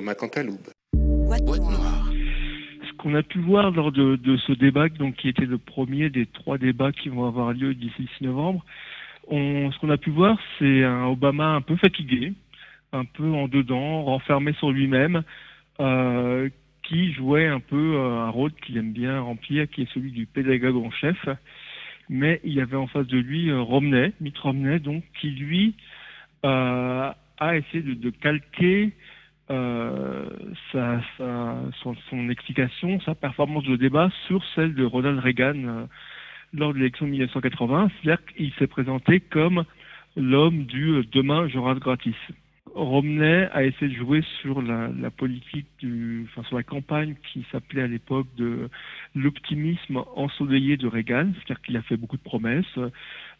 Thomas 0.00 0.14
Cantaloube. 0.14 0.70
Ce 2.86 2.92
qu'on 2.96 3.14
a 3.14 3.22
pu 3.22 3.38
voir 3.38 3.70
lors 3.70 3.92
de, 3.92 4.18
ce 4.46 4.52
débat, 4.52 4.88
donc 4.88 5.16
qui 5.16 5.28
était 5.28 5.44
le 5.44 5.58
premier 5.58 6.08
des 6.08 6.24
trois 6.24 6.56
débats 6.56 6.90
qui 6.90 7.10
vont 7.10 7.26
avoir 7.26 7.52
lieu 7.52 7.74
d'ici 7.74 7.96
le 7.98 8.08
6 8.16 8.24
novembre, 8.24 8.64
ce 9.30 9.78
qu'on 9.78 9.90
a 9.90 9.98
pu 9.98 10.08
voir, 10.08 10.38
c'est 10.58 10.84
un 10.84 11.04
Obama 11.04 11.48
un 11.48 11.60
peu 11.60 11.76
fatigué, 11.76 12.32
un 12.94 13.04
peu 13.04 13.30
en 13.30 13.46
dedans, 13.46 14.04
renfermé 14.04 14.54
sur 14.54 14.70
lui-même, 14.70 15.22
euh, 15.80 16.48
qui 16.82 17.12
jouait 17.12 17.48
un 17.48 17.60
peu 17.60 17.96
euh, 17.96 18.22
un 18.22 18.30
rôle 18.30 18.52
qu'il 18.52 18.78
aime 18.78 18.92
bien 18.92 19.20
remplir, 19.20 19.68
qui 19.68 19.82
est 19.82 19.92
celui 19.92 20.12
du 20.12 20.24
pédagogue 20.24 20.76
en 20.76 20.90
chef. 20.90 21.28
Mais 22.08 22.40
il 22.42 22.54
y 22.54 22.62
avait 22.62 22.78
en 22.78 22.86
face 22.86 23.06
de 23.06 23.18
lui 23.18 23.50
euh, 23.50 23.60
Romney, 23.60 24.14
Mitt 24.22 24.38
Romney, 24.38 24.78
donc, 24.78 25.04
qui 25.20 25.28
lui 25.28 25.74
a 26.42 27.14
essayé 27.52 27.82
de, 27.82 28.08
calquer 28.08 28.92
sa, 29.50 31.00
son, 31.82 32.28
explication, 32.30 33.00
sa 33.00 33.14
performance 33.14 33.64
de 33.64 33.76
débat 33.76 34.10
sur 34.26 34.44
celle 34.54 34.74
de 34.74 34.84
Ronald 34.84 35.18
Reagan 35.18 35.86
lors 36.52 36.72
de 36.72 36.78
l'élection 36.78 37.06
de 37.06 37.10
1980. 37.10 37.90
C'est-à-dire 38.02 38.24
qu'il 38.26 38.52
s'est 38.54 38.66
présenté 38.66 39.20
comme 39.20 39.64
l'homme 40.16 40.64
du 40.64 41.04
demain 41.12 41.48
je 41.48 41.58
rate 41.58 41.78
gratis. 41.78 42.16
Romney 42.74 43.48
a 43.52 43.64
essayé 43.64 43.90
de 43.92 43.96
jouer 43.96 44.22
sur 44.40 44.62
la, 44.62 45.10
politique, 45.10 45.66
du, 45.80 46.26
enfin 46.28 46.46
sur 46.46 46.56
la 46.56 46.62
campagne 46.62 47.16
qui 47.32 47.44
s'appelait 47.50 47.82
à 47.82 47.86
l'époque 47.86 48.28
de 48.36 48.68
l'optimisme 49.14 50.02
ensoleillé 50.14 50.76
de 50.76 50.86
Reagan, 50.86 51.32
c'est-à-dire 51.34 51.62
qu'il 51.62 51.76
a 51.76 51.82
fait 51.82 51.96
beaucoup 51.96 52.16
de 52.16 52.22
promesses. 52.22 52.78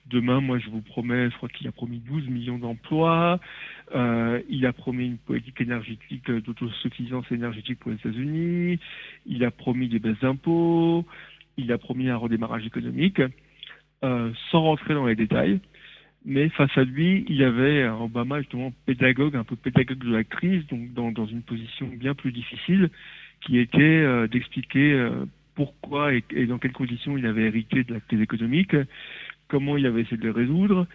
Demain, 0.07 0.41
moi, 0.41 0.59
je 0.59 0.69
vous 0.71 0.83
promets, 0.83 1.31
je 1.31 1.37
crois 1.37 1.49
qu'il 1.49 1.69
a 1.69 1.73
promis 1.73 1.99
12 1.99 2.29
millions 2.29 2.59
d'emplois. 2.59 3.39
Euh, 3.95 4.41
il 4.49 4.67
a 4.67 4.73
promis 4.73 5.07
une 5.07 5.19
politique 5.19 5.61
énergétique 5.61 6.31
d'autosuffisance 6.31 7.31
énergétique 7.31 7.79
pour 7.79 7.91
les 7.91 7.97
États-Unis. 7.99 8.79
Il 9.27 9.45
a 9.45 9.51
promis 9.51 9.89
des 9.89 9.99
baisses 9.99 10.21
d'impôts. 10.21 11.05
Il 11.57 11.71
a 11.73 11.79
promis 11.79 12.09
un 12.09 12.17
redémarrage 12.17 12.67
économique. 12.67 13.21
Euh, 14.03 14.33
sans 14.51 14.63
rentrer 14.63 14.95
dans 14.95 15.05
les 15.05 15.15
détails, 15.15 15.61
mais 16.25 16.49
face 16.49 16.71
à 16.79 16.85
lui, 16.85 17.27
il 17.29 17.37
y 17.37 17.45
avait 17.45 17.87
Obama 17.87 18.41
justement 18.41 18.73
pédagogue, 18.87 19.37
un 19.37 19.45
peu 19.45 19.57
pédagogue 19.57 19.99
de 19.99 20.11
la 20.11 20.25
crise, 20.25 20.67
donc 20.69 20.95
dans, 20.95 21.13
dans 21.13 21.27
une 21.27 21.43
position 21.43 21.87
bien 21.87 22.15
plus 22.15 22.33
difficile, 22.33 22.89
qui 23.43 23.59
était 23.59 23.79
euh, 23.79 24.27
d'expliquer 24.27 24.95
euh, 24.95 25.27
pourquoi 25.55 26.15
et, 26.15 26.47
dans 26.47 26.57
quelles 26.57 26.73
conditions 26.73 27.19
il 27.19 27.27
avait 27.27 27.43
hérité 27.43 27.85
de 27.85 27.93
la 27.93 28.01
crise 28.01 28.23
économique, 28.23 28.75
comment 29.51 29.77
il 29.77 29.85
avait 29.85 30.03
essayé 30.03 30.17
de 30.17 30.23
les 30.23 30.31
résoudre, 30.31 30.87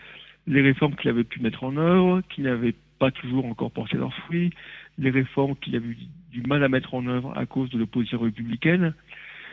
les 0.47 0.61
réformes 0.61 0.95
qu'il 0.95 1.09
avait 1.09 1.23
pu 1.23 1.41
mettre 1.41 1.63
en 1.63 1.75
œuvre, 1.77 2.21
qui 2.29 2.41
n'avaient 2.41 2.75
pas 2.97 3.11
toujours 3.11 3.45
encore 3.45 3.71
porté 3.71 3.97
leurs 3.97 4.13
fruits, 4.13 4.51
les 4.97 5.09
réformes 5.09 5.55
qu'il 5.57 5.75
avait 5.75 5.87
eu 5.87 5.97
du 6.31 6.41
mal 6.43 6.63
à 6.63 6.69
mettre 6.69 6.93
en 6.93 7.05
œuvre 7.07 7.37
à 7.37 7.45
cause 7.45 7.69
de 7.69 7.77
l'opposition 7.77 8.19
républicaine. 8.19 8.93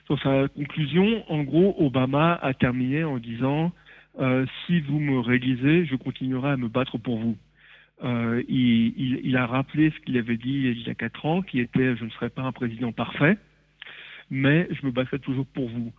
Dans 0.08 0.16
sa 0.18 0.48
conclusion, 0.48 1.24
en 1.30 1.42
gros, 1.42 1.74
Obama 1.78 2.38
a 2.40 2.54
terminé 2.54 3.04
en 3.04 3.18
disant 3.18 3.72
euh, 4.20 4.46
si 4.66 4.80
vous 4.80 4.98
me 4.98 5.18
réalisez, 5.18 5.86
je 5.86 5.96
continuerai 5.96 6.50
à 6.50 6.56
me 6.56 6.68
battre 6.68 6.98
pour 6.98 7.18
vous. 7.18 7.36
Euh, 8.04 8.42
il, 8.48 9.36
a 9.36 9.46
rappelé 9.46 9.90
ce 9.90 10.00
qu'il 10.04 10.18
avait 10.18 10.36
dit 10.36 10.74
il 10.76 10.86
y 10.86 10.90
a 10.90 10.94
quatre 10.94 11.24
ans, 11.24 11.42
qui 11.42 11.60
était 11.60 11.96
je 11.96 12.04
ne 12.04 12.10
serai 12.10 12.30
pas 12.30 12.42
un 12.42 12.52
président 12.52 12.92
parfait, 12.92 13.38
mais 14.30 14.68
je 14.70 14.86
me 14.86 14.92
battrai 14.92 15.18
toujours 15.18 15.46
pour 15.46 15.68
vous. 15.68 15.92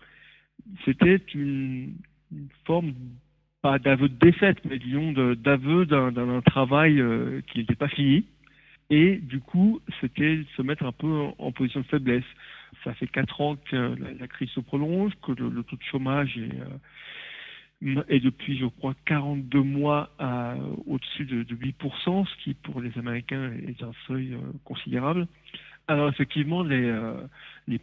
C'était 0.85 1.21
une, 1.33 1.93
forme, 2.65 2.93
pas 3.61 3.79
d'aveu 3.79 4.09
de 4.09 4.15
défaite, 4.15 4.57
mais 4.65 4.79
d'aveu 5.35 5.85
d'un 5.85 6.41
travail 6.41 6.99
euh, 6.99 7.41
qui 7.47 7.59
n'était 7.59 7.75
pas 7.75 7.87
fini. 7.87 8.25
Et 8.89 9.17
du 9.17 9.39
coup, 9.39 9.81
c'était 10.01 10.43
se 10.55 10.61
mettre 10.61 10.85
un 10.85 10.91
peu 10.91 11.07
en, 11.37 11.51
position 11.51 11.81
de 11.81 11.85
faiblesse. 11.85 12.25
Ça 12.83 12.93
fait 12.93 13.07
quatre 13.07 13.39
ans 13.41 13.55
que 13.55 13.95
la, 14.19 14.27
crise 14.27 14.49
se 14.49 14.59
prolonge, 14.59 15.13
que 15.25 15.31
le, 15.31 15.63
taux 15.63 15.77
de 15.77 15.83
chômage 15.83 16.37
est 16.37 16.51
et 18.07 18.19
depuis, 18.19 18.57
je 18.57 18.65
crois, 18.65 18.95
42 19.05 19.61
mois 19.61 20.09
au-dessus 20.85 21.25
de, 21.25 21.43
8%, 21.43 22.25
ce 22.25 22.43
qui 22.43 22.53
pour 22.53 22.81
les 22.81 22.97
Américains 22.97 23.51
est 23.67 23.83
un 23.83 23.91
seuil 24.07 24.33
euh, 24.33 24.37
considérable. 24.63 25.27
Alors 25.87 26.07
effectivement, 26.07 26.63
les, 26.63 26.85
euh, 26.85 27.27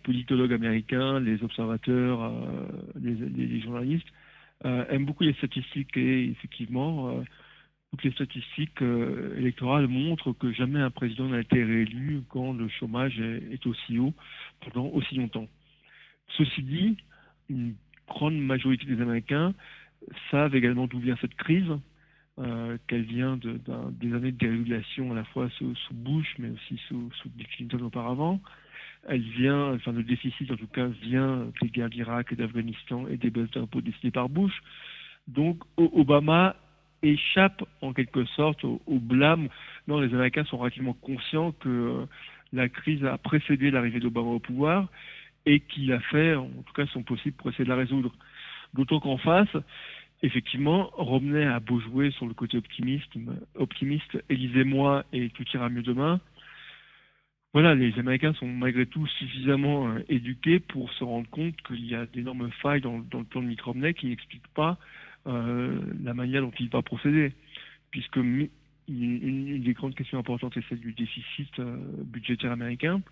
politologues 0.02 0.54
américains, 0.54 1.20
les 1.20 1.42
observateurs, 1.42 2.22
euh, 2.22 2.66
les, 3.00 3.60
journalistes 3.60 4.08
aiment 4.64 5.06
beaucoup 5.06 5.24
les 5.24 5.32
statistiques 5.34 5.96
et 5.96 6.30
effectivement, 6.30 7.22
toutes 7.90 8.04
les 8.04 8.12
statistiques 8.12 8.82
électorales 9.36 9.88
montrent 9.88 10.32
que 10.32 10.52
jamais 10.52 10.80
un 10.80 10.90
président 10.90 11.28
n'a 11.28 11.40
été 11.40 11.62
réélu 11.62 12.22
quand 12.28 12.52
le 12.52 12.68
chômage 12.68 13.18
est, 13.18 13.66
aussi 13.66 13.98
haut 13.98 14.14
pendant 14.60 14.86
aussi 14.88 15.14
longtemps. 15.14 15.48
Ceci 16.36 16.62
dit, 16.62 16.96
une 17.48 17.74
grande 18.06 18.38
majorité 18.38 18.84
des 18.86 19.00
Américains 19.00 19.54
savent 20.30 20.54
également 20.54 20.86
d'où 20.86 20.98
vient 20.98 21.16
cette 21.20 21.34
crise, 21.34 21.72
euh, 22.38 22.78
qu'elle 22.86 23.02
vient 23.02 23.36
de, 23.36 23.60
des 23.90 24.14
années 24.14 24.32
de 24.32 24.38
dérégulation 24.38 25.12
à 25.12 25.14
la 25.14 25.24
fois 25.24 25.50
sous, 25.58 25.74
Bush, 25.92 26.36
mais 26.38 26.48
aussi 26.48 26.80
sous, 26.88 27.10
sous 27.20 27.28
Clinton 27.54 27.82
auparavant. 27.82 28.40
Elle 29.08 29.22
vient, 29.22 29.74
enfin 29.74 29.92
le 29.92 30.02
déficit 30.02 30.50
en 30.50 30.56
tout 30.56 30.66
cas 30.66 30.86
vient 30.86 31.46
des 31.62 31.68
guerres 31.68 31.90
d'Irak 31.90 32.32
et 32.32 32.36
d'Afghanistan 32.36 33.06
et 33.08 33.16
des 33.16 33.30
baisses 33.30 33.50
d'impôts 33.50 33.80
décidées 33.80 34.10
par 34.10 34.28
Bush. 34.28 34.62
Donc 35.26 35.62
Obama 35.76 36.56
échappe 37.02 37.64
en 37.80 37.92
quelque 37.92 38.24
sorte 38.26 38.64
au, 38.64 38.80
blâme. 38.86 39.48
Non, 39.88 40.00
les 40.00 40.12
Américains 40.12 40.44
sont 40.44 40.58
relativement 40.58 40.92
conscients 40.92 41.52
que 41.52 41.68
euh, 41.68 42.06
la 42.52 42.68
crise 42.68 43.04
a 43.04 43.16
précédé 43.18 43.70
l'arrivée 43.70 44.00
d'Obama 44.00 44.28
au 44.28 44.38
pouvoir 44.38 44.88
et 45.46 45.60
qu'il 45.60 45.92
a 45.92 46.00
fait, 46.00 46.34
en 46.34 46.48
tout 46.48 46.72
cas 46.74 46.86
son 46.86 47.02
possible 47.02 47.36
pour 47.36 47.48
essayer 47.48 47.64
de 47.64 47.70
la 47.70 47.76
résoudre. 47.76 48.12
D'autant 48.74 49.00
qu'en 49.00 49.16
face, 49.16 49.48
effectivement, 50.22 50.90
Romney 50.92 51.44
a 51.44 51.60
beau 51.60 51.80
jouer 51.80 52.10
sur 52.12 52.26
le 52.26 52.34
côté 52.34 52.58
optimiste, 52.58 53.10
optimiste, 53.54 54.22
élisez-moi 54.28 55.04
et 55.12 55.30
tout 55.30 55.44
ira 55.54 55.68
mieux 55.68 55.82
demain. 55.82 56.20
Voilà, 57.52 57.74
les 57.74 57.98
Américains 57.98 58.32
sont 58.34 58.46
malgré 58.46 58.86
tout 58.86 59.06
suffisamment 59.08 59.88
euh, 59.88 60.04
éduqués 60.08 60.60
pour 60.60 60.92
se 60.92 61.02
rendre 61.02 61.28
compte 61.30 61.60
qu'il 61.62 61.84
y 61.84 61.96
a 61.96 62.06
d'énormes 62.06 62.48
failles 62.62 62.80
dans, 62.80 62.98
le 62.98 63.24
plan 63.24 63.42
de 63.42 63.48
Mitt 63.48 63.60
Romney 63.60 63.92
qui 63.92 64.06
n'expliquent 64.06 64.46
pas 64.54 64.78
euh, 65.26 65.80
la 66.00 66.14
manière 66.14 66.42
dont 66.42 66.52
il 66.60 66.68
va 66.68 66.82
procéder. 66.82 67.32
Puisque 67.90 68.16
une, 68.16 68.48
des 68.86 69.72
grandes 69.72 69.96
questions 69.96 70.18
importantes 70.18 70.56
est 70.56 70.68
celle 70.68 70.78
du 70.78 70.92
déficit 70.92 71.58
euh, 71.58 71.76
budgétaire 72.04 72.52
américain. 72.52 73.02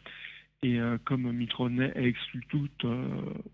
Et 0.62 0.80
comme 1.04 1.30
Mitt 1.30 1.52
Romney 1.52 1.92
exclut 1.94 2.44
toute 2.48 2.84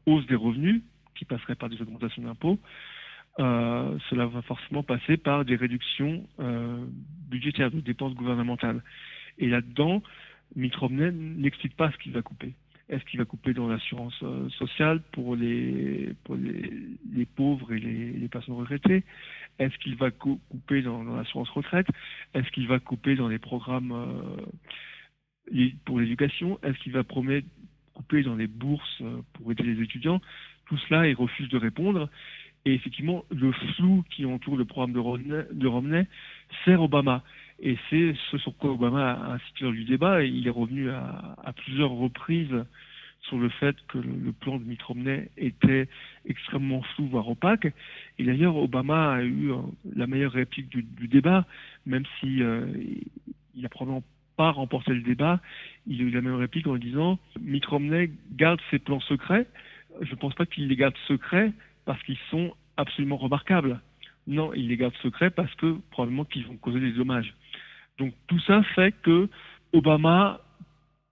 hausse 0.06 0.27
des 0.27 0.34
revenus, 0.34 0.81
qui 1.15 1.27
passerait 1.27 1.55
par 1.55 1.69
des 1.69 1.78
augmentations 1.83 2.23
d'impôts, 2.23 2.59
cela 3.37 4.25
va 4.25 4.41
forcément 4.41 4.83
passer 4.83 5.19
par 5.19 5.44
des 5.44 5.55
réductions 5.55 6.27
budgétaires, 7.28 7.71
de 7.71 7.81
dépenses 7.81 8.15
gouvernementales. 8.15 8.83
Et 9.37 9.49
là-dedans, 9.49 10.03
Mitt 10.56 10.75
Romney 10.76 11.10
n'explique 11.12 11.76
pas 11.76 11.91
ce 11.91 11.97
qu'il 11.98 12.12
va 12.12 12.22
couper. 12.22 12.54
Est-ce 12.88 13.04
qu'il 13.04 13.19
va 13.19 13.25
couper 13.25 13.54
dans 13.54 13.66
l'assurance 13.66 14.15
euh, 14.22 14.48
sociale 14.50 15.00
pour 15.12 15.37
les, 15.37 16.15
pauvres 17.34 17.72
et 17.72 17.78
les, 17.78 18.28
personnes 18.28 18.56
retraitées? 18.56 19.04
Est-ce 19.59 19.76
qu'il 19.78 19.97
va 19.97 20.10
couper 20.10 20.82
dans, 20.82 21.03
l'assurance 21.03 21.48
retraite? 21.50 21.87
Est-ce 22.34 22.50
qu'il 22.50 22.69
va 22.69 22.78
couper 22.81 23.16
dans 23.16 23.28
les 23.28 23.38
programmes 23.38 23.93
euh, 25.50 25.70
pour 25.87 25.98
l'éducation? 25.98 26.59
Est-ce 26.62 26.78
qu'il 26.81 26.93
va 26.93 27.04
promettre 27.04 27.48
couper 27.94 28.22
dans 28.22 28.34
les 28.34 28.48
bourses 28.48 29.03
pour 29.32 29.50
aider 29.50 29.62
les 29.62 29.82
étudiants? 29.82 30.20
Tout 30.66 30.76
cela, 30.88 31.09
il 31.09 31.14
refuse 31.14 31.48
de 31.48 31.56
répondre. 31.56 32.10
Et 32.66 32.75
effectivement, 32.75 33.25
le 33.31 33.53
flou 33.53 34.04
qui 34.10 34.25
entoure 34.25 34.56
le 34.56 34.64
programme 34.64 34.93
de 34.93 35.66
Romney, 35.66 36.06
sert 36.64 36.82
Obama. 36.82 37.22
Et 37.60 37.76
c'est 37.88 38.15
ce 38.31 38.38
sur 38.38 38.56
quoi 38.56 38.73
Obama 38.73 39.12
a 39.12 39.32
incité 39.34 39.70
du 39.70 39.84
débat. 39.84 40.23
Et 40.23 40.29
il 40.29 40.46
est 40.46 40.50
revenu 40.50 40.90
à, 40.90 41.52
plusieurs 41.56 41.90
reprises 41.90 42.64
sur 43.23 43.38
le 43.38 43.49
fait 43.49 43.76
que 43.88 43.99
le, 43.99 44.32
plan 44.32 44.58
de 44.58 44.64
Mitt 44.64 44.82
était 45.38 45.88
extrêmement 46.26 46.82
flou, 46.82 47.06
voire 47.06 47.29
opaque. 47.29 47.73
Et 48.19 48.25
d'ailleurs, 48.25 48.56
Obama 48.56 49.14
a 49.14 49.23
eu 49.23 49.50
euh, 49.50 49.56
la 49.96 50.06
meilleure 50.06 50.32
réplique 50.32 50.69
du, 50.69 51.08
débat, 51.08 51.46
même 51.87 52.05
si 52.20 52.43
euh, 52.43 52.67
il 53.55 53.62
n'a 53.62 53.70
probablement 53.70 54.05
pas 54.37 54.50
remporté 54.50 54.93
le 54.93 55.00
débat. 55.00 55.40
Il 55.87 56.00
a 56.02 56.05
eu 56.05 56.11
la 56.11 56.20
même 56.20 56.34
réplique 56.34 56.67
en 56.67 56.76
disant 56.76 57.19
Mitt 57.40 57.64
Romney 57.64 58.11
garde 58.37 58.61
ses 58.70 58.79
plans 58.79 59.00
secrets 59.00 59.46
je 60.00 60.11
ne 60.11 60.17
pense 60.17 60.34
pas 60.34 60.46
qu'il 60.46 60.69
les 60.69 60.76
garde 60.76 60.96
secrets 61.08 61.52
parce 61.84 62.02
qu'ils 62.02 62.19
sont 62.31 62.55
absolument 62.76 63.17
remarquables. 63.17 63.81
Non, 64.26 64.52
il 64.55 64.69
les 64.69 64.76
garde 64.76 64.94
secrets 65.02 65.31
parce 65.31 65.55
que 65.56 65.79
probablement 65.90 66.25
qu'ils 66.25 66.46
vont 66.46 66.56
causer 66.56 66.81
des 66.81 66.93
dommages. 66.93 67.34
Donc 67.99 68.12
tout 68.26 68.41
ça 68.41 68.62
fait 68.75 68.93
que 69.02 69.29
Obama 69.73 70.41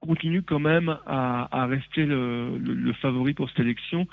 continue 0.01 0.43
quand 0.43 0.59
même 0.59 0.97
à, 1.07 1.67
rester 1.67 2.05
le, 2.05 2.93
favori 3.01 3.35
pour 3.35 3.49
cette 3.51 3.61
élection. 3.61 4.07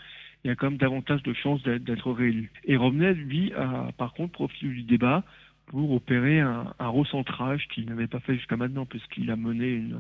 Il 0.44 0.48
y 0.48 0.52
a 0.52 0.56
quand 0.56 0.70
même 0.70 0.78
davantage 0.78 1.24
de 1.24 1.34
chances 1.34 1.62
d'être 1.64 2.12
réélu. 2.12 2.52
Et 2.66 2.78
Romney, 2.78 3.14
lui, 3.14 3.52
a 3.54 3.92
par 3.98 4.14
contre 4.14 4.34
profité 4.34 4.68
du 4.68 4.84
débat 4.84 5.24
pour 5.66 5.92
opérer 5.92 6.40
un, 6.40 6.74
recentrage 6.80 7.68
qu'il 7.70 7.86
n'avait 7.86 8.08
pas 8.08 8.20
fait 8.20 8.36
jusqu'à 8.36 8.56
maintenant, 8.56 8.86
puisqu'il 8.86 9.30
a 9.32 9.36
mené 9.36 9.70
une, 9.70 10.00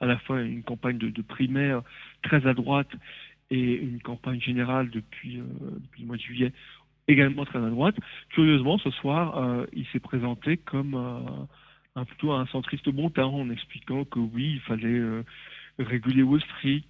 à 0.00 0.06
la 0.06 0.16
fois 0.18 0.40
une 0.42 0.62
campagne 0.62 0.98
de, 0.98 1.22
primaire 1.22 1.82
très 2.22 2.46
à 2.46 2.54
droite 2.54 2.90
et 3.50 3.74
une 3.74 4.00
campagne 4.00 4.40
générale 4.40 4.90
depuis, 4.90 5.38
depuis 5.38 6.02
le 6.02 6.06
mois 6.06 6.16
de 6.16 6.22
juillet 6.22 6.52
également 7.08 7.44
très 7.44 7.58
à 7.58 7.70
droite. 7.70 7.96
Curieusement, 8.30 8.78
ce 8.78 8.90
soir, 8.90 9.38
euh, 9.38 9.66
il 9.72 9.86
s'est 9.86 10.00
présenté 10.00 10.56
comme 10.56 10.94
euh, 10.94 11.20
plutôt 12.04 12.32
un 12.32 12.46
centriste 12.46 12.88
temps 13.14 13.34
en 13.34 13.50
expliquant 13.50 14.04
que 14.04 14.18
oui, 14.18 14.52
il 14.54 14.60
fallait 14.60 14.86
euh, 14.86 15.22
réguler 15.78 16.22
Wall 16.22 16.40
Street, 16.42 16.84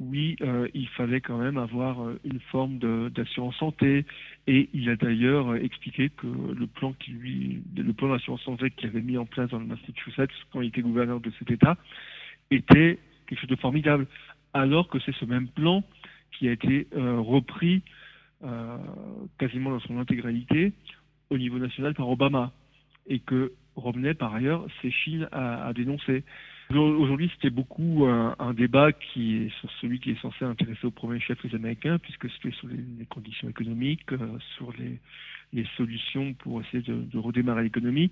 oui, 0.00 0.36
il 0.74 0.88
fallait 0.88 1.20
quand 1.20 1.38
même 1.38 1.56
avoir 1.56 1.98
une 2.24 2.40
forme 2.50 2.78
d'assurance 3.10 3.56
santé, 3.56 4.04
et 4.48 4.68
il 4.72 4.88
a 4.90 4.96
d'ailleurs 4.96 5.54
expliqué 5.54 6.10
que 6.10 6.26
le 6.26 6.66
plan 6.66 6.92
qui 6.94 7.12
lui, 7.12 7.62
le 7.76 7.92
plan 7.92 8.08
d'assurance 8.08 8.42
santé 8.42 8.70
qu'il 8.70 8.88
avait 8.88 9.00
mis 9.00 9.16
en 9.18 9.24
place 9.24 9.50
dans 9.50 9.58
le 9.58 9.66
Massachusetts 9.66 10.30
quand 10.52 10.62
il 10.62 10.68
était 10.68 10.82
gouverneur 10.82 11.20
de 11.20 11.30
cet 11.38 11.50
État 11.50 11.76
était 12.50 12.98
quelque 13.26 13.40
chose 13.40 13.50
de 13.50 13.56
formidable, 13.56 14.06
alors 14.52 14.88
que 14.88 14.98
c'est 15.00 15.14
ce 15.14 15.24
même 15.24 15.48
plan 15.48 15.84
qui 16.32 16.48
a 16.48 16.52
été 16.52 16.88
repris 16.92 17.82
euh, 18.44 18.76
quasiment 19.38 19.70
dans 19.70 19.80
son 19.80 19.98
intégralité 19.98 20.74
au 21.30 21.38
niveau 21.38 21.58
national 21.58 21.94
par 21.94 22.08
Obama. 22.10 22.52
Et 23.06 23.18
que 23.20 23.52
Romney, 23.76 24.14
par 24.14 24.34
ailleurs, 24.34 24.66
s'échine 24.80 25.28
à, 25.32 25.66
à 25.66 25.72
dénoncer. 25.72 26.24
Aujourd'hui, 26.70 27.30
c'était 27.34 27.50
beaucoup 27.50 28.06
un, 28.06 28.54
débat 28.54 28.92
qui 28.92 29.36
est 29.36 29.50
sur 29.60 29.70
celui 29.80 30.00
qui 30.00 30.12
est 30.12 30.20
censé 30.20 30.44
intéresser 30.44 30.86
au 30.86 30.90
premier 30.90 31.20
chef 31.20 31.42
les 31.44 31.54
Américains, 31.54 31.98
puisque 31.98 32.30
c'était 32.30 32.52
sur 32.56 32.68
les, 32.68 33.04
conditions 33.06 33.48
économiques, 33.48 34.10
euh, 34.12 34.38
sur 34.56 34.72
les, 34.78 35.66
solutions 35.76 36.32
pour 36.34 36.62
essayer 36.62 36.82
de, 36.82 36.94
de 36.94 37.18
redémarrer 37.18 37.64
l'économie. 37.64 38.10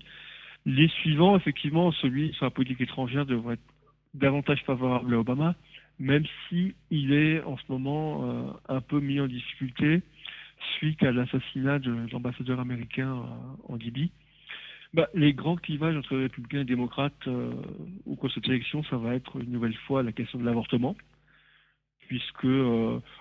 Les 0.65 0.87
suivants, 0.87 1.35
effectivement, 1.35 1.91
celui 1.91 2.31
sur 2.33 2.45
la 2.45 2.51
politique 2.51 2.79
étrangère 2.79 3.25
devrait 3.25 3.55
être 3.55 3.73
davantage 4.13 4.61
favorable 4.63 5.13
à 5.13 5.19
Obama, 5.19 5.55
même 5.99 6.23
si 6.47 6.75
il 6.91 7.13
est 7.13 7.43
en 7.43 7.57
ce 7.57 7.63
moment 7.69 8.23
euh, 8.23 8.51
un 8.69 8.81
peu 8.81 8.99
mis 8.99 9.19
en 9.19 9.27
difficulté 9.27 10.01
suite 10.77 11.03
à 11.03 11.11
l'assassinat 11.11 11.79
de 11.79 11.93
l'ambassadeur 12.11 12.59
américain 12.59 13.09
euh, 13.09 13.73
en 13.73 13.75
Libye. 13.75 14.11
Bah, 14.93 15.09
les 15.15 15.33
grands 15.33 15.55
clivages 15.55 15.95
entre 15.95 16.15
républicains 16.17 16.61
et 16.61 16.65
démocrates 16.65 17.27
euh, 17.27 17.51
au 18.05 18.15
cours 18.15 18.29
de 18.29 18.33
cette 18.35 18.47
élection, 18.47 18.83
ça 18.83 18.97
va 18.97 19.15
être 19.15 19.41
une 19.41 19.51
nouvelle 19.51 19.75
fois 19.87 20.03
la 20.03 20.11
question 20.11 20.37
de 20.37 20.45
l'avortement, 20.45 20.95
puisque 22.07 22.45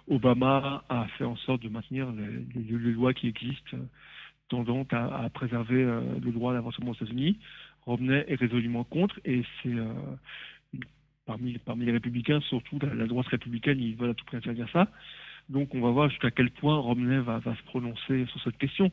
Obama 0.07 0.85
a 0.91 1.07
fait 1.17 1.25
en 1.25 1.37
sorte 1.37 1.63
de 1.63 1.71
maintenir 1.71 2.13
les, 2.13 2.93
lois 2.93 3.15
qui 3.15 3.29
existent 3.29 3.79
tendant 4.49 4.87
à, 4.91 5.31
préserver 5.31 5.83
le 5.83 6.31
droit 6.31 6.53
à 6.53 6.55
l'avortement 6.55 6.91
aux 6.91 6.95
États-Unis. 6.95 7.39
Romney 7.87 8.25
est 8.29 8.35
résolument 8.35 8.85
contre 8.85 9.19
et 9.25 9.43
c'est 9.63 9.75
parmi, 11.27 11.59
parmi 11.59 11.87
les 11.87 11.93
républicains, 11.93 12.41
surtout 12.43 12.79
la, 12.81 13.07
droite 13.07 13.27
républicaine, 13.29 13.81
ils 13.81 13.97
veulent 13.97 14.11
à 14.11 14.15
tout 14.15 14.25
prix 14.25 14.37
interdire 14.37 14.69
ça. 14.73 14.89
Donc 15.53 15.75
on 15.75 15.81
va 15.81 15.91
voir 15.91 16.09
jusqu'à 16.09 16.31
quel 16.31 16.51
point 16.51 16.77
Romney 16.79 17.19
va, 17.19 17.39
va, 17.39 17.55
se 17.55 17.63
prononcer 17.65 18.25
sur 18.27 18.43
cette 18.43 18.57
question, 18.57 18.91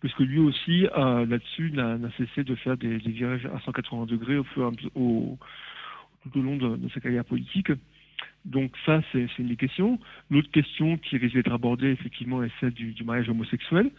puisque 0.00 0.18
lui 0.18 0.40
aussi, 0.40 0.86
euh, 0.96 1.24
là-dessus, 1.24 1.70
n'a 1.70 1.98
cessé 2.18 2.42
de 2.42 2.54
faire 2.56 2.76
des, 2.76 2.98
virages 2.98 3.46
à 3.46 3.60
180 3.60 4.06
degrés 4.06 4.36
au, 4.36 4.44
au, 4.96 5.38
tout 6.22 6.38
au 6.38 6.42
long 6.42 6.56
de, 6.56 6.88
sa 6.92 7.00
carrière 7.00 7.24
politique. 7.24 7.70
Donc 8.44 8.72
ça, 8.84 9.02
c'est 9.12 9.28
une 9.38 9.48
des 9.48 9.56
questions. 9.56 10.00
L'autre 10.30 10.50
question 10.50 10.96
qui 10.98 11.16
risque 11.16 11.36
d'être 11.36 11.52
abordée, 11.52 11.90
effectivement, 11.90 12.42
est 12.42 12.50
celle 12.58 12.72
du, 12.72 13.04
mariage 13.04 13.28
homosexuel, 13.28 13.90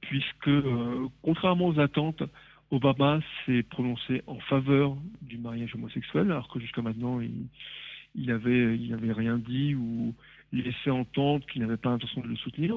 puisque, 0.00 0.48
euh, 0.48 1.06
contrairement 1.20 1.68
aux 1.68 1.80
attentes, 1.80 2.22
Obama 2.70 3.20
s'est 3.44 3.62
prononcé 3.62 4.22
en 4.26 4.38
faveur 4.40 4.96
du 5.20 5.36
mariage 5.36 5.74
homosexuel, 5.74 6.30
alors 6.30 6.48
que 6.48 6.60
jusqu'à 6.60 6.80
maintenant, 6.80 7.20
il, 7.20 7.46
il 8.14 8.30
il 8.30 8.94
avait 8.94 9.12
rien 9.12 9.36
dit 9.36 9.74
ou 9.74 10.14
laissé 10.52 10.90
entendre 10.90 11.44
qu'il 11.46 11.62
n'avait 11.62 11.76
pas 11.76 11.90
l'intention 11.90 12.20
de 12.20 12.28
le 12.28 12.36
soutenir. 12.36 12.76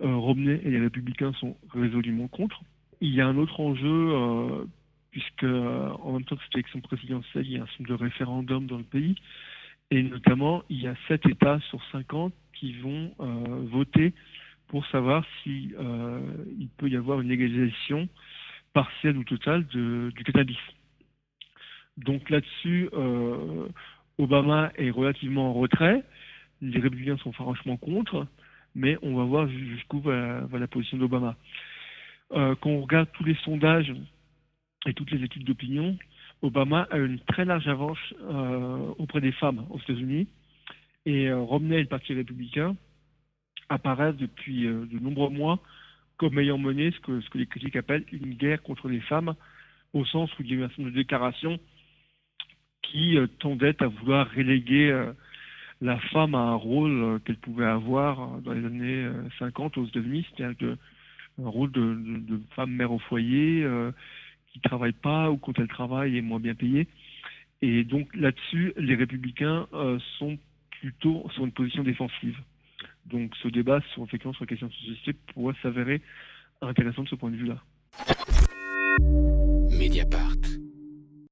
Euh, 0.00 0.16
Romney 0.16 0.60
et 0.64 0.70
les 0.70 0.80
républicains 0.80 1.32
sont 1.34 1.56
résolument 1.72 2.28
contre. 2.28 2.62
Il 3.00 3.14
y 3.14 3.20
a 3.20 3.26
un 3.26 3.36
autre 3.36 3.60
enjeu, 3.60 4.10
euh, 4.12 4.64
puisque 5.10 5.44
euh, 5.44 5.90
en 6.02 6.12
même 6.12 6.24
temps 6.24 6.36
que 6.36 6.42
cette 6.44 6.54
élection 6.54 6.80
présidentielle, 6.80 7.46
il 7.46 7.52
y 7.52 7.58
a 7.58 7.62
un 7.62 7.66
certain 7.66 7.84
de 7.84 7.94
référendum 7.94 8.66
dans 8.66 8.78
le 8.78 8.84
pays, 8.84 9.16
et 9.90 10.02
notamment, 10.02 10.62
il 10.70 10.80
y 10.80 10.86
a 10.86 10.94
sept 11.08 11.26
États 11.26 11.60
sur 11.68 11.80
50 11.92 12.32
qui 12.54 12.72
vont 12.74 13.12
voter 13.70 14.14
pour 14.68 14.86
savoir 14.86 15.24
si 15.42 15.74
peut 16.78 16.88
y 16.88 16.96
avoir 16.96 17.20
une 17.20 17.28
légalisation 17.28 18.08
partielle 18.72 19.18
ou 19.18 19.24
totale 19.24 19.66
du 19.66 20.24
cannabis. 20.24 20.56
Donc 21.98 22.30
là-dessus, 22.30 22.88
Obama 24.16 24.72
est 24.76 24.90
relativement 24.90 25.50
en 25.50 25.52
retrait. 25.52 26.04
Les 26.62 26.78
républicains 26.78 27.16
sont 27.18 27.32
franchement 27.32 27.76
contre, 27.76 28.28
mais 28.76 28.96
on 29.02 29.16
va 29.16 29.24
voir 29.24 29.48
jusqu'où 29.48 30.00
va, 30.00 30.46
la 30.52 30.68
position 30.68 30.96
d'Obama. 30.96 31.36
Euh, 32.32 32.54
quand 32.60 32.70
on 32.70 32.82
regarde 32.82 33.08
tous 33.12 33.24
les 33.24 33.34
sondages 33.44 33.92
et 34.86 34.94
toutes 34.94 35.10
les 35.10 35.24
études 35.24 35.44
d'opinion, 35.44 35.98
Obama 36.40 36.86
a 36.90 36.98
une 36.98 37.18
très 37.18 37.44
large 37.44 37.66
avance 37.66 37.98
euh, 38.22 38.94
auprès 38.98 39.20
des 39.20 39.32
femmes 39.32 39.66
aux 39.70 39.80
États-Unis. 39.80 40.28
Et 41.04 41.28
euh, 41.28 41.40
Romney 41.40 41.78
et 41.78 41.82
le 41.82 41.88
Parti 41.88 42.14
républicain 42.14 42.76
apparaissent 43.68 44.16
depuis 44.16 44.64
de 44.64 44.98
nombreux 45.00 45.30
mois 45.30 45.58
comme 46.16 46.38
ayant 46.38 46.58
mené 46.58 46.92
ce 46.92 47.00
que, 47.00 47.20
ce 47.20 47.30
que 47.30 47.38
les 47.38 47.46
critiques 47.46 47.74
appellent 47.74 48.04
une 48.12 48.34
guerre 48.34 48.62
contre 48.62 48.88
les 48.88 49.00
femmes, 49.00 49.34
au 49.92 50.04
sens 50.04 50.30
où 50.38 50.42
il 50.42 50.50
y 50.50 50.52
a 50.52 50.56
eu 50.56 50.62
un 50.62 50.68
certain 50.68 50.82
nombre 50.82 50.94
de 50.94 51.00
déclarations 51.00 51.58
qui 52.82 53.16
tendaient 53.40 53.82
à 53.82 53.88
vouloir 53.88 54.30
reléguer 54.30 55.12
la 55.82 55.98
femme 55.98 56.34
à 56.34 56.38
un 56.38 56.54
rôle 56.54 57.02
euh, 57.02 57.18
qu'elle 57.18 57.36
pouvait 57.36 57.66
avoir 57.66 58.40
dans 58.40 58.52
les 58.52 58.64
années 58.64 59.06
50 59.38 59.76
aux 59.78 59.86
États-Unis, 59.86 60.26
c'est-à-dire 60.34 60.76
un 61.42 61.48
rôle 61.48 61.72
de, 61.72 62.40
femme 62.54 62.70
mère 62.70 62.92
au 62.92 62.98
foyer 62.98 63.66
qui 64.52 64.58
ne 64.58 64.62
travaille 64.62 64.92
pas 64.92 65.30
ou 65.30 65.38
quand 65.38 65.58
elle 65.58 65.68
travaille 65.68 66.16
est 66.16 66.22
moins 66.22 66.40
bien 66.40 66.54
payée. 66.54 66.86
Et 67.62 67.84
donc 67.84 68.14
là-dessus, 68.14 68.74
les 68.76 68.94
républicains 68.94 69.66
sont 70.18 70.38
plutôt 70.80 71.26
sur 71.34 71.44
une 71.44 71.52
position 71.52 71.82
défensive. 71.82 72.36
Donc 73.06 73.34
ce 73.42 73.48
débat 73.48 73.80
sur, 73.92 74.04
effectivement, 74.04 74.34
sur 74.34 74.44
la 74.44 74.48
question 74.48 74.66
de 74.66 74.72
société 74.72 75.14
pourrait 75.32 75.54
s'avérer 75.62 76.00
intéressant 76.60 77.02
de 77.02 77.08
ce 77.08 77.14
point 77.14 77.30
de 77.30 77.36
vue-là. 77.36 77.58